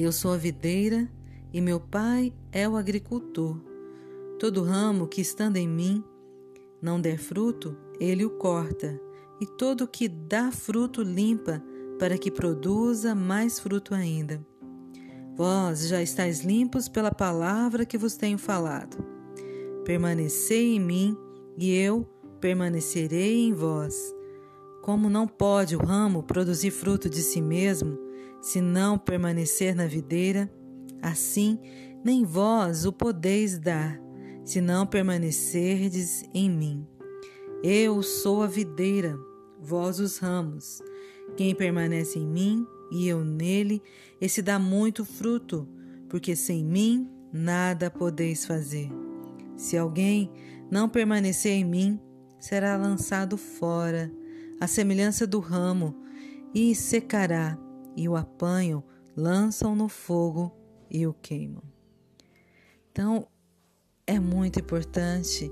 Eu 0.00 0.12
sou 0.12 0.32
a 0.32 0.36
videira 0.36 1.10
e 1.52 1.60
meu 1.60 1.80
pai 1.80 2.32
é 2.52 2.68
o 2.68 2.76
agricultor. 2.76 3.60
Todo 4.38 4.62
ramo 4.62 5.08
que 5.08 5.20
estando 5.20 5.56
em 5.56 5.66
mim 5.66 6.04
não 6.80 7.00
der 7.00 7.18
fruto, 7.18 7.76
ele 7.98 8.24
o 8.24 8.30
corta, 8.30 8.96
e 9.40 9.46
todo 9.58 9.88
que 9.88 10.06
dá 10.06 10.52
fruto 10.52 11.02
limpa, 11.02 11.60
para 11.98 12.16
que 12.16 12.30
produza 12.30 13.12
mais 13.12 13.58
fruto 13.58 13.92
ainda. 13.92 14.40
Vós 15.34 15.88
já 15.88 16.00
estáis 16.00 16.44
limpos 16.44 16.88
pela 16.88 17.10
palavra 17.10 17.84
que 17.84 17.98
vos 17.98 18.14
tenho 18.14 18.38
falado. 18.38 19.04
Permanecei 19.84 20.76
em 20.76 20.80
mim, 20.80 21.16
e 21.56 21.74
eu 21.74 22.08
permanecerei 22.40 23.48
em 23.48 23.52
vós. 23.52 24.14
Como 24.80 25.10
não 25.10 25.26
pode 25.26 25.74
o 25.74 25.80
ramo 25.80 26.22
produzir 26.22 26.70
fruto 26.70 27.10
de 27.10 27.20
si 27.20 27.42
mesmo, 27.42 28.06
se 28.40 28.60
não 28.60 28.98
permanecer 28.98 29.74
na 29.74 29.86
videira, 29.86 30.50
assim 31.02 31.58
nem 32.04 32.24
vós 32.24 32.86
o 32.86 32.92
podeis 32.92 33.58
dar, 33.58 34.00
se 34.44 34.60
não 34.60 34.86
permanecerdes 34.86 36.24
em 36.32 36.48
mim. 36.48 36.86
Eu 37.62 38.02
sou 38.02 38.42
a 38.42 38.46
videira, 38.46 39.18
vós 39.60 39.98
os 39.98 40.18
ramos. 40.18 40.80
Quem 41.36 41.54
permanece 41.54 42.18
em 42.18 42.26
mim 42.26 42.66
e 42.90 43.08
eu 43.08 43.24
nele, 43.24 43.82
esse 44.20 44.40
dá 44.40 44.58
muito 44.58 45.04
fruto, 45.04 45.68
porque 46.08 46.34
sem 46.34 46.64
mim 46.64 47.08
nada 47.32 47.90
podeis 47.90 48.46
fazer. 48.46 48.88
Se 49.56 49.76
alguém 49.76 50.30
não 50.70 50.88
permanecer 50.88 51.52
em 51.52 51.64
mim, 51.64 52.00
será 52.38 52.76
lançado 52.76 53.36
fora, 53.36 54.10
à 54.60 54.66
semelhança 54.66 55.26
do 55.26 55.40
ramo, 55.40 55.94
e 56.54 56.74
secará, 56.74 57.58
e 57.98 58.08
o 58.08 58.14
apanham, 58.14 58.84
lançam 59.16 59.74
no 59.74 59.88
fogo 59.88 60.56
e 60.88 61.04
o 61.04 61.12
queimam. 61.12 61.64
Então, 62.92 63.26
é 64.06 64.20
muito 64.20 64.60
importante 64.60 65.50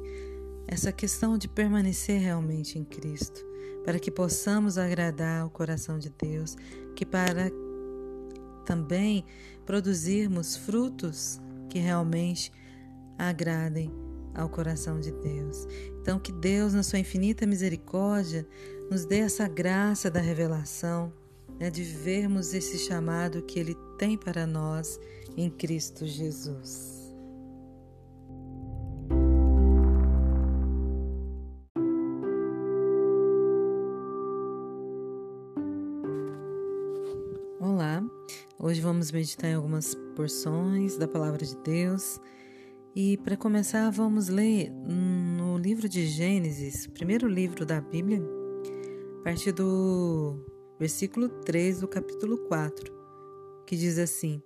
essa 0.68 0.92
questão 0.92 1.36
de 1.36 1.48
permanecer 1.48 2.20
realmente 2.20 2.78
em 2.78 2.84
Cristo, 2.84 3.44
para 3.84 3.98
que 3.98 4.12
possamos 4.12 4.78
agradar 4.78 5.44
o 5.44 5.50
coração 5.50 5.98
de 5.98 6.08
Deus, 6.08 6.56
que 6.94 7.04
para 7.04 7.50
também 8.64 9.24
produzirmos 9.64 10.56
frutos 10.56 11.40
que 11.68 11.80
realmente 11.80 12.52
agradem 13.18 13.90
ao 14.32 14.48
coração 14.48 15.00
de 15.00 15.10
Deus. 15.10 15.66
Então, 16.00 16.20
que 16.20 16.30
Deus, 16.30 16.72
na 16.74 16.84
sua 16.84 17.00
infinita 17.00 17.44
misericórdia, 17.44 18.46
nos 18.88 19.04
dê 19.04 19.18
essa 19.18 19.48
graça 19.48 20.08
da 20.08 20.20
revelação, 20.20 21.12
né, 21.58 21.70
de 21.70 21.82
vermos 21.82 22.52
esse 22.54 22.78
chamado 22.78 23.42
que 23.42 23.58
Ele 23.58 23.74
tem 23.98 24.16
para 24.16 24.46
nós 24.46 24.98
em 25.36 25.50
Cristo 25.50 26.06
Jesus. 26.06 27.14
Olá, 37.58 38.02
hoje 38.58 38.80
vamos 38.80 39.10
meditar 39.10 39.50
em 39.50 39.54
algumas 39.54 39.94
porções 40.14 40.96
da 40.96 41.08
Palavra 41.08 41.44
de 41.44 41.56
Deus 41.58 42.20
e 42.94 43.16
para 43.18 43.36
começar 43.36 43.90
vamos 43.90 44.28
ler 44.28 44.70
no 44.70 45.58
livro 45.58 45.88
de 45.88 46.06
Gênesis, 46.06 46.86
primeiro 46.86 47.28
livro 47.28 47.66
da 47.66 47.80
Bíblia, 47.80 48.22
a 49.20 49.24
partir 49.24 49.52
do 49.52 50.55
versículo 50.78 51.28
3 51.28 51.80
do 51.80 51.88
capítulo 51.88 52.38
4, 52.48 52.92
que 53.66 53.76
diz 53.76 53.98
assim: 53.98 54.42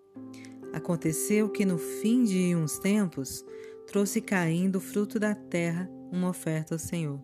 Aconteceu 0.73 1.49
que 1.49 1.65
no 1.65 1.79
fim 1.79 2.25
de 2.25 2.55
uns 2.55 2.79
tempos 2.79 3.45
trouxe 3.87 4.21
Caim 4.21 4.71
do 4.71 4.81
fruto 4.81 5.19
da 5.19 5.35
terra 5.35 5.91
uma 6.13 6.29
oferta 6.29 6.75
ao 6.75 6.79
Senhor. 6.79 7.21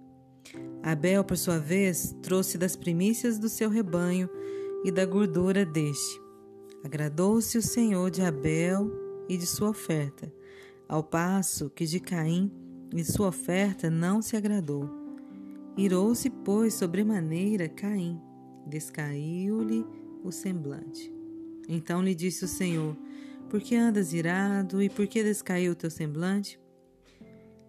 Abel, 0.82 1.24
por 1.24 1.36
sua 1.36 1.58
vez, 1.58 2.14
trouxe 2.22 2.56
das 2.56 2.76
primícias 2.76 3.38
do 3.38 3.48
seu 3.48 3.68
rebanho 3.68 4.28
e 4.84 4.90
da 4.90 5.04
gordura 5.04 5.64
deste. 5.64 6.20
Agradou-se 6.84 7.58
o 7.58 7.62
Senhor 7.62 8.10
de 8.10 8.22
Abel 8.22 8.90
e 9.28 9.36
de 9.36 9.46
sua 9.46 9.70
oferta, 9.70 10.32
ao 10.88 11.02
passo 11.02 11.68
que 11.70 11.84
de 11.84 11.98
Caim 11.98 12.52
e 12.94 13.04
sua 13.04 13.28
oferta 13.28 13.90
não 13.90 14.22
se 14.22 14.36
agradou. 14.36 14.88
Irou-se, 15.76 16.30
pois, 16.30 16.74
sobremaneira 16.74 17.68
Caim, 17.68 18.20
descaiu-lhe 18.66 19.86
o 20.22 20.32
semblante. 20.32 21.12
Então 21.68 22.02
lhe 22.02 22.14
disse 22.14 22.44
o 22.44 22.48
Senhor: 22.48 22.96
por 23.48 23.60
que 23.60 23.76
andas 23.76 24.12
irado 24.12 24.82
e 24.82 24.88
por 24.88 25.06
que 25.06 25.22
descaiu 25.22 25.72
o 25.72 25.76
teu 25.76 25.90
semblante? 25.90 26.60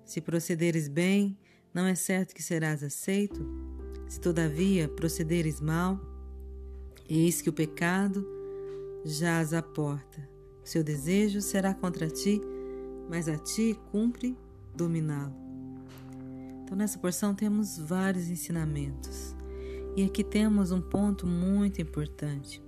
Se 0.04 0.20
procederes 0.20 0.88
bem, 0.88 1.38
não 1.74 1.86
é 1.86 1.94
certo 1.94 2.34
que 2.34 2.42
serás 2.42 2.84
aceito? 2.84 3.46
Se 4.08 4.20
todavia 4.20 4.88
procederes 4.88 5.62
mal, 5.62 6.00
eis 7.08 7.42
que 7.42 7.50
o 7.50 7.54
pecado 7.54 8.26
jaz 9.06 9.54
à 9.54 9.62
porta. 9.62 10.28
Seu 10.64 10.84
desejo 10.84 11.42
será 11.42 11.74
contra 11.74 12.10
ti, 12.10 12.42
mas 13.10 13.30
a 13.30 13.38
ti 13.38 13.78
cumpre 13.92 14.36
dominá-lo. 14.76 15.36
Então, 16.64 16.76
nessa 16.76 16.98
porção 17.00 17.36
temos 17.36 17.78
vários 17.78 18.30
ensinamentos. 18.30 19.37
E 19.98 20.06
aqui 20.06 20.24
temos 20.24 20.72
um 20.72 20.80
ponto 20.80 21.26
muito 21.26 21.82
importante, 21.82 22.62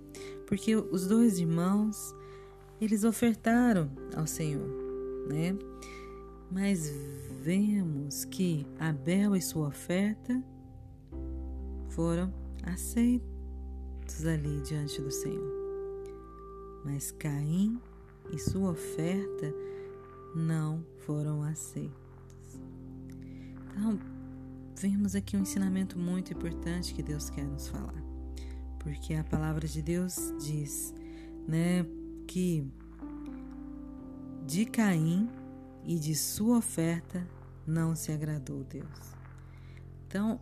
porque 0.47 0.75
os 0.75 1.05
dois 1.05 1.37
irmãos 1.37 2.15
eles 2.81 3.03
ofertaram 3.03 3.87
ao 4.15 4.25
Senhor, 4.25 4.67
né? 5.29 5.55
Mas 6.49 6.91
vemos 7.43 8.25
que 8.25 8.65
Abel 8.79 9.35
e 9.35 9.41
sua 9.43 9.67
oferta 9.67 10.43
foram 11.89 12.33
aceitos 12.63 14.25
ali 14.25 14.59
diante 14.61 14.99
do 14.99 15.11
Senhor. 15.11 15.53
Mas 16.83 17.11
Caim 17.11 17.79
e 18.33 18.39
sua 18.39 18.71
oferta 18.71 19.53
não 20.35 20.83
foram 21.05 21.43
aceitos. 21.43 21.93
Então, 23.69 24.18
vemos 24.81 25.13
aqui 25.13 25.35
um 25.35 25.41
ensinamento 25.41 25.99
muito 25.99 26.31
importante 26.31 26.93
que 26.93 27.03
Deus 27.03 27.29
quer 27.29 27.45
nos 27.45 27.67
falar. 27.67 28.01
Porque 28.79 29.13
a 29.13 29.23
palavra 29.25 29.67
de 29.67 29.81
Deus 29.81 30.33
diz, 30.39 30.93
né, 31.45 31.85
que 32.25 32.65
de 34.45 34.65
Caim 34.65 35.29
e 35.83 35.99
de 35.99 36.15
sua 36.15 36.59
oferta 36.59 37.27
não 37.67 37.93
se 37.93 38.11
agradou 38.13 38.63
Deus. 38.63 39.15
Então, 40.07 40.39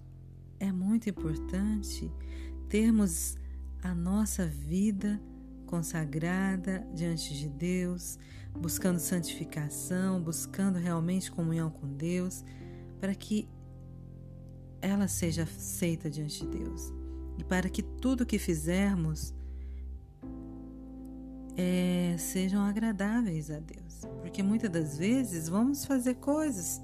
é 0.60 0.72
muito 0.72 1.10
importante 1.10 2.12
termos 2.70 3.38
a 3.82 3.96
nossa 3.96 4.46
vida 4.46 5.20
consagrada 5.66 6.88
diante 6.94 7.34
de 7.34 7.50
Deus, 7.50 8.20
buscando 8.54 9.00
santificação, 9.00 10.22
buscando 10.22 10.78
realmente 10.78 11.32
comunhão 11.32 11.72
com 11.72 11.88
Deus, 11.88 12.46
para 13.00 13.16
que 13.16 13.48
ela 14.82 15.08
seja 15.08 15.44
aceita 15.44 16.10
diante 16.10 16.46
de 16.46 16.60
Deus. 16.60 16.94
E 17.38 17.44
para 17.44 17.70
que 17.70 17.82
tudo 17.82 18.26
que 18.26 18.40
fizermos 18.40 19.34
é, 21.56 22.16
sejam 22.18 22.62
agradáveis 22.62 23.50
a 23.50 23.60
Deus. 23.60 24.02
Porque 24.22 24.44
muitas 24.44 24.70
das 24.70 24.98
vezes 24.98 25.50
vamos 25.50 25.86
fazer 25.86 26.16
coisas 26.16 26.82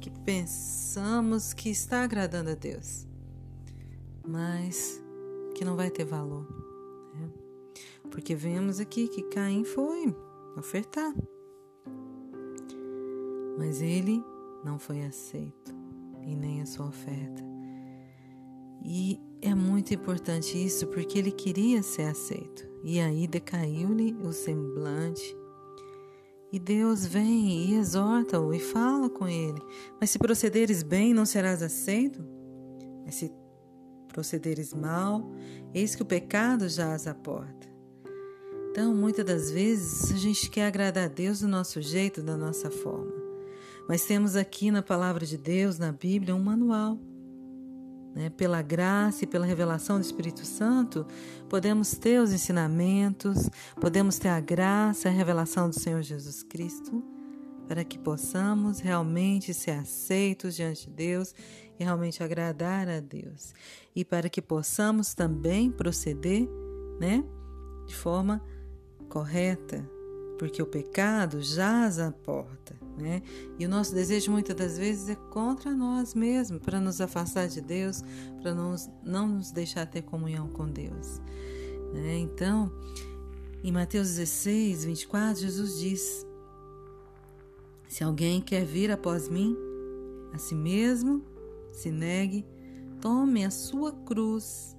que 0.00 0.10
pensamos 0.10 1.52
que 1.52 1.68
está 1.68 2.02
agradando 2.02 2.50
a 2.50 2.54
Deus, 2.54 3.06
mas 4.26 5.02
que 5.54 5.64
não 5.64 5.76
vai 5.76 5.90
ter 5.90 6.04
valor. 6.04 6.46
Né? 7.14 7.28
Porque 8.10 8.34
vemos 8.34 8.78
aqui 8.78 9.08
que 9.08 9.22
Caim 9.24 9.64
foi 9.64 10.14
ofertar, 10.56 11.12
mas 13.58 13.80
ele 13.80 14.22
não 14.64 14.78
foi 14.78 15.02
aceito 15.02 15.75
e 16.26 16.34
nem 16.34 16.60
a 16.60 16.66
sua 16.66 16.86
oferta. 16.86 17.42
E 18.84 19.20
é 19.40 19.54
muito 19.54 19.94
importante 19.94 20.62
isso 20.62 20.86
porque 20.88 21.18
ele 21.18 21.30
queria 21.30 21.82
ser 21.82 22.02
aceito. 22.02 22.68
E 22.84 23.00
aí 23.00 23.26
decaiu-lhe 23.26 24.14
o 24.22 24.32
semblante. 24.32 25.36
E 26.52 26.58
Deus 26.58 27.04
vem 27.04 27.70
e 27.70 27.74
exorta-o 27.74 28.54
e 28.54 28.58
fala 28.58 29.10
com 29.10 29.26
ele: 29.28 29.60
Mas 30.00 30.10
se 30.10 30.18
procederes 30.18 30.82
bem, 30.82 31.12
não 31.12 31.26
serás 31.26 31.62
aceito? 31.62 32.24
Mas 33.04 33.16
se 33.16 33.32
procederes 34.08 34.72
mal, 34.72 35.30
eis 35.74 35.94
que 35.94 36.02
o 36.02 36.06
pecado 36.06 36.68
jaz 36.68 37.06
à 37.06 37.14
porta. 37.14 37.68
Então, 38.70 38.94
muitas 38.94 39.24
das 39.24 39.50
vezes, 39.50 40.12
a 40.12 40.16
gente 40.16 40.50
quer 40.50 40.66
agradar 40.66 41.04
a 41.04 41.08
Deus 41.08 41.40
do 41.40 41.48
nosso 41.48 41.80
jeito, 41.80 42.22
da 42.22 42.36
nossa 42.36 42.70
forma. 42.70 43.25
Mas 43.88 44.04
temos 44.04 44.36
aqui 44.36 44.70
na 44.70 44.82
palavra 44.82 45.24
de 45.24 45.36
Deus, 45.36 45.78
na 45.78 45.92
Bíblia, 45.92 46.34
um 46.34 46.42
manual 46.42 46.98
né, 48.16 48.30
pela 48.30 48.62
graça 48.62 49.24
e 49.24 49.26
pela 49.26 49.44
revelação 49.44 50.00
do 50.00 50.02
Espírito 50.02 50.46
Santo, 50.46 51.06
podemos 51.50 51.92
ter 51.92 52.18
os 52.18 52.32
ensinamentos, 52.32 53.50
podemos 53.78 54.18
ter 54.18 54.28
a 54.28 54.40
graça, 54.40 55.10
a 55.10 55.12
revelação 55.12 55.68
do 55.68 55.78
Senhor 55.78 56.00
Jesus 56.00 56.42
Cristo 56.42 57.04
para 57.68 57.84
que 57.84 57.98
possamos 57.98 58.80
realmente 58.80 59.52
ser 59.52 59.72
aceitos 59.72 60.54
diante 60.54 60.88
de 60.88 60.94
Deus 60.94 61.34
e 61.78 61.84
realmente 61.84 62.22
agradar 62.22 62.88
a 62.88 63.00
Deus. 63.00 63.52
E 63.94 64.04
para 64.04 64.30
que 64.30 64.40
possamos 64.40 65.14
também 65.14 65.70
proceder, 65.70 66.48
né, 66.98 67.24
de 67.86 67.94
forma 67.94 68.42
correta, 69.08 69.84
porque 70.38 70.62
o 70.62 70.66
pecado 70.66 71.42
jaz 71.42 71.98
à 71.98 72.10
porta, 72.10 72.76
né? 72.96 73.22
E 73.58 73.66
o 73.66 73.68
nosso 73.68 73.94
desejo 73.94 74.30
muitas 74.30 74.56
das 74.56 74.78
vezes 74.78 75.08
é 75.08 75.14
contra 75.14 75.74
nós 75.74 76.14
mesmos, 76.14 76.60
para 76.62 76.80
nos 76.80 77.00
afastar 77.00 77.48
de 77.48 77.60
Deus, 77.60 78.02
para 78.40 78.54
não, 78.54 78.74
não 79.04 79.28
nos 79.28 79.50
deixar 79.50 79.86
ter 79.86 80.02
comunhão 80.02 80.48
com 80.48 80.66
Deus. 80.66 81.20
Né? 81.92 82.18
Então, 82.18 82.72
em 83.62 83.72
Mateus 83.72 84.08
16, 84.08 84.84
24, 84.84 85.42
Jesus 85.42 85.78
diz: 85.78 86.26
Se 87.88 88.02
alguém 88.02 88.40
quer 88.40 88.64
vir 88.64 88.90
após 88.90 89.28
mim, 89.28 89.56
a 90.32 90.38
si 90.38 90.54
mesmo 90.54 91.22
se 91.72 91.90
negue, 91.90 92.46
tome 93.00 93.44
a 93.44 93.50
sua 93.50 93.92
cruz 93.92 94.76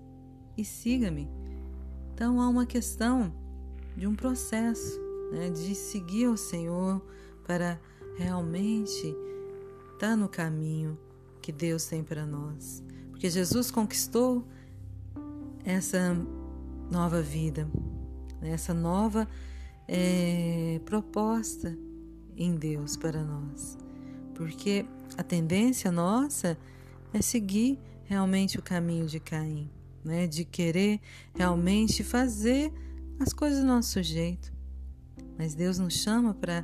e 0.58 0.66
siga-me. 0.66 1.30
Então 2.14 2.42
há 2.42 2.48
uma 2.48 2.66
questão 2.66 3.32
de 3.96 4.08
um 4.08 4.16
processo, 4.16 5.00
né, 5.32 5.50
de 5.50 5.76
seguir 5.76 6.28
o 6.28 6.38
Senhor 6.38 7.02
para 7.46 7.80
realmente 8.18 9.08
estar 9.94 10.10
tá 10.10 10.16
no 10.16 10.28
caminho 10.28 10.98
que 11.42 11.52
Deus 11.52 11.86
tem 11.86 12.04
para 12.04 12.26
nós. 12.26 12.84
Porque 13.12 13.30
Jesus 13.30 13.72
conquistou 13.72 14.46
essa 15.64 16.16
nova 16.92 17.22
vida, 17.22 17.70
né, 18.42 18.52
essa 18.52 18.74
nova 18.74 19.28
é, 19.88 20.80
proposta 20.86 21.78
em 22.36 22.56
Deus 22.56 22.96
para 22.96 23.24
nós. 23.24 23.78
Porque 24.36 24.86
a 25.18 25.24
tendência 25.24 25.92
nossa 25.92 26.58
é 27.14 27.22
seguir 27.22 27.80
realmente 28.04 28.58
o 28.58 28.62
caminho 28.62 29.06
de 29.08 29.20
Caim, 29.20 29.70
né? 30.04 30.28
de 30.28 30.46
querer 30.46 31.00
realmente 31.36 32.04
fazer 32.04 32.72
as 33.20 33.34
coisas 33.34 33.60
do 33.60 33.66
nosso 33.66 34.02
jeito. 34.04 34.54
Mas 35.38 35.56
Deus 35.56 35.78
nos 35.78 35.96
chama 35.96 36.34
para 36.34 36.64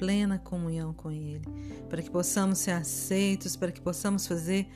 plena 0.00 0.38
comunhão 0.38 0.94
com 0.94 1.10
Ele, 1.10 1.44
para 1.90 2.00
que 2.00 2.10
possamos 2.10 2.58
ser 2.58 2.70
aceitos, 2.70 3.54
para 3.54 3.70
que 3.70 3.80
possamos 3.80 4.26
fazer 4.26 4.66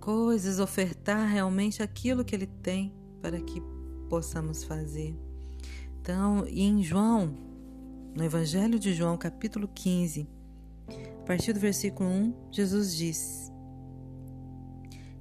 coisas, 0.00 0.58
ofertar 0.58 1.30
realmente 1.30 1.80
aquilo 1.80 2.24
que 2.24 2.34
Ele 2.34 2.46
tem 2.46 2.92
para 3.22 3.40
que 3.40 3.62
possamos 4.10 4.64
fazer. 4.64 5.16
Então, 6.00 6.44
em 6.48 6.82
João, 6.82 7.32
no 8.14 8.24
Evangelho 8.24 8.78
de 8.78 8.92
João, 8.92 9.16
capítulo 9.16 9.68
15, 9.68 10.28
a 11.20 11.24
partir 11.24 11.52
do 11.52 11.60
versículo 11.60 12.10
1, 12.10 12.34
Jesus 12.50 12.94
diz: 12.94 13.54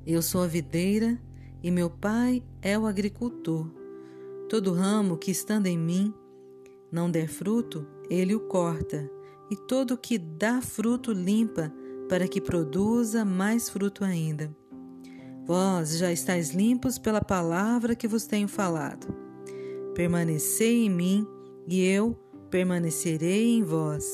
eu 0.05 0.21
sou 0.21 0.43
a 0.43 0.47
videira 0.47 1.17
e 1.61 1.71
meu 1.71 1.89
pai 1.89 2.43
é 2.61 2.77
o 2.77 2.85
agricultor. 2.85 3.71
Todo 4.49 4.73
ramo 4.73 5.15
que 5.15 5.31
estando 5.31 5.67
em 5.67 5.77
mim 5.77 6.13
não 6.91 7.09
der 7.09 7.29
fruto, 7.29 7.87
ele 8.13 8.35
o 8.35 8.39
corta, 8.41 9.09
e 9.49 9.55
todo 9.55 9.97
que 9.97 10.17
dá 10.17 10.61
fruto 10.61 11.11
limpa, 11.11 11.73
para 12.07 12.27
que 12.27 12.39
produza 12.39 13.25
mais 13.25 13.69
fruto 13.69 14.03
ainda. 14.03 14.55
Vós 15.45 15.97
já 15.97 16.11
estáis 16.11 16.51
limpos 16.51 16.97
pela 16.97 17.21
palavra 17.21 17.95
que 17.95 18.07
vos 18.07 18.25
tenho 18.25 18.47
falado. 18.47 19.07
Permanecei 19.93 20.85
em 20.85 20.89
mim, 20.89 21.27
e 21.67 21.83
eu 21.83 22.13
permanecerei 22.49 23.57
em 23.57 23.63
vós. 23.63 24.05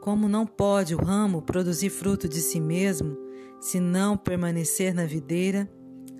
Como 0.00 0.28
não 0.28 0.46
pode 0.46 0.94
o 0.94 0.98
ramo 0.98 1.42
produzir 1.42 1.90
fruto 1.90 2.28
de 2.28 2.40
si 2.40 2.60
mesmo, 2.60 3.16
se 3.60 3.78
não 3.78 4.16
permanecer 4.16 4.92
na 4.92 5.04
videira, 5.06 5.70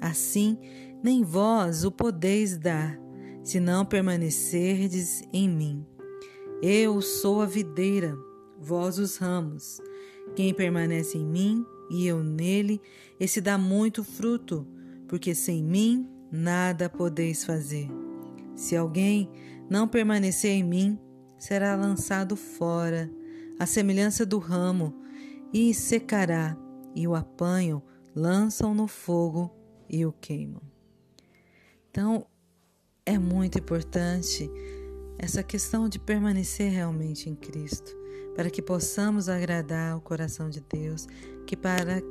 assim 0.00 0.56
nem 1.02 1.24
vós 1.24 1.84
o 1.84 1.90
podeis 1.90 2.56
dar, 2.56 2.96
se 3.42 3.58
não 3.58 3.84
permanecerdes 3.84 5.22
em 5.32 5.48
mim. 5.48 5.84
Eu 6.64 7.02
sou 7.02 7.42
a 7.42 7.46
videira, 7.46 8.16
vós 8.56 8.96
os 8.96 9.16
ramos. 9.16 9.80
Quem 10.36 10.54
permanece 10.54 11.18
em 11.18 11.26
mim 11.26 11.66
e 11.90 12.06
eu 12.06 12.22
nele, 12.22 12.80
esse 13.18 13.40
dá 13.40 13.58
muito 13.58 14.04
fruto, 14.04 14.64
porque 15.08 15.34
sem 15.34 15.60
mim 15.60 16.08
nada 16.30 16.88
podeis 16.88 17.44
fazer. 17.44 17.90
Se 18.54 18.76
alguém 18.76 19.28
não 19.68 19.88
permanecer 19.88 20.52
em 20.52 20.62
mim, 20.62 20.96
será 21.36 21.74
lançado 21.74 22.36
fora, 22.36 23.10
à 23.58 23.66
semelhança 23.66 24.24
do 24.24 24.38
ramo, 24.38 24.94
e 25.52 25.74
secará 25.74 26.56
e 26.94 27.08
o 27.08 27.16
apanham, 27.16 27.82
lançam 28.14 28.72
no 28.72 28.86
fogo 28.86 29.50
e 29.90 30.06
o 30.06 30.12
queimam. 30.12 30.62
Então, 31.90 32.24
é 33.04 33.18
muito 33.18 33.58
importante 33.58 34.48
essa 35.22 35.40
questão 35.40 35.88
de 35.88 36.00
permanecer 36.00 36.72
realmente 36.72 37.30
em 37.30 37.34
Cristo, 37.36 37.96
para 38.34 38.50
que 38.50 38.60
possamos 38.60 39.28
agradar 39.28 39.96
o 39.96 40.00
coração 40.00 40.50
de 40.50 40.60
Deus, 40.60 41.06
que 41.46 41.56
para 41.56 42.02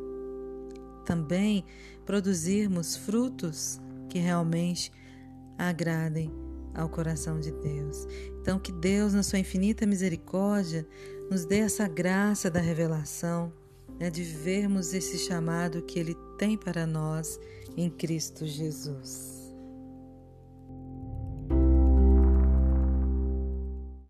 também 1.06 1.66
produzirmos 2.06 2.96
frutos 2.96 3.82
que 4.08 4.18
realmente 4.18 4.94
agradem 5.58 6.32
ao 6.74 6.88
coração 6.88 7.38
de 7.38 7.52
Deus. 7.52 8.08
Então, 8.40 8.58
que 8.58 8.72
Deus, 8.72 9.14
na 9.14 9.24
sua 9.24 9.40
infinita 9.40 9.86
misericórdia, 9.86 10.88
nos 11.30 11.44
dê 11.44 11.60
essa 11.60 11.90
graça 11.90 12.50
da 12.50 12.62
revelação 12.62 13.52
né, 14.00 14.10
de 14.10 14.24
vermos 14.24 14.94
esse 14.94 15.18
chamado 15.18 15.82
que 15.82 16.00
Ele 16.00 16.16
tem 16.38 16.58
para 16.58 16.88
nós 16.88 17.38
em 17.76 17.90
Cristo 17.90 18.46
Jesus. 18.48 19.41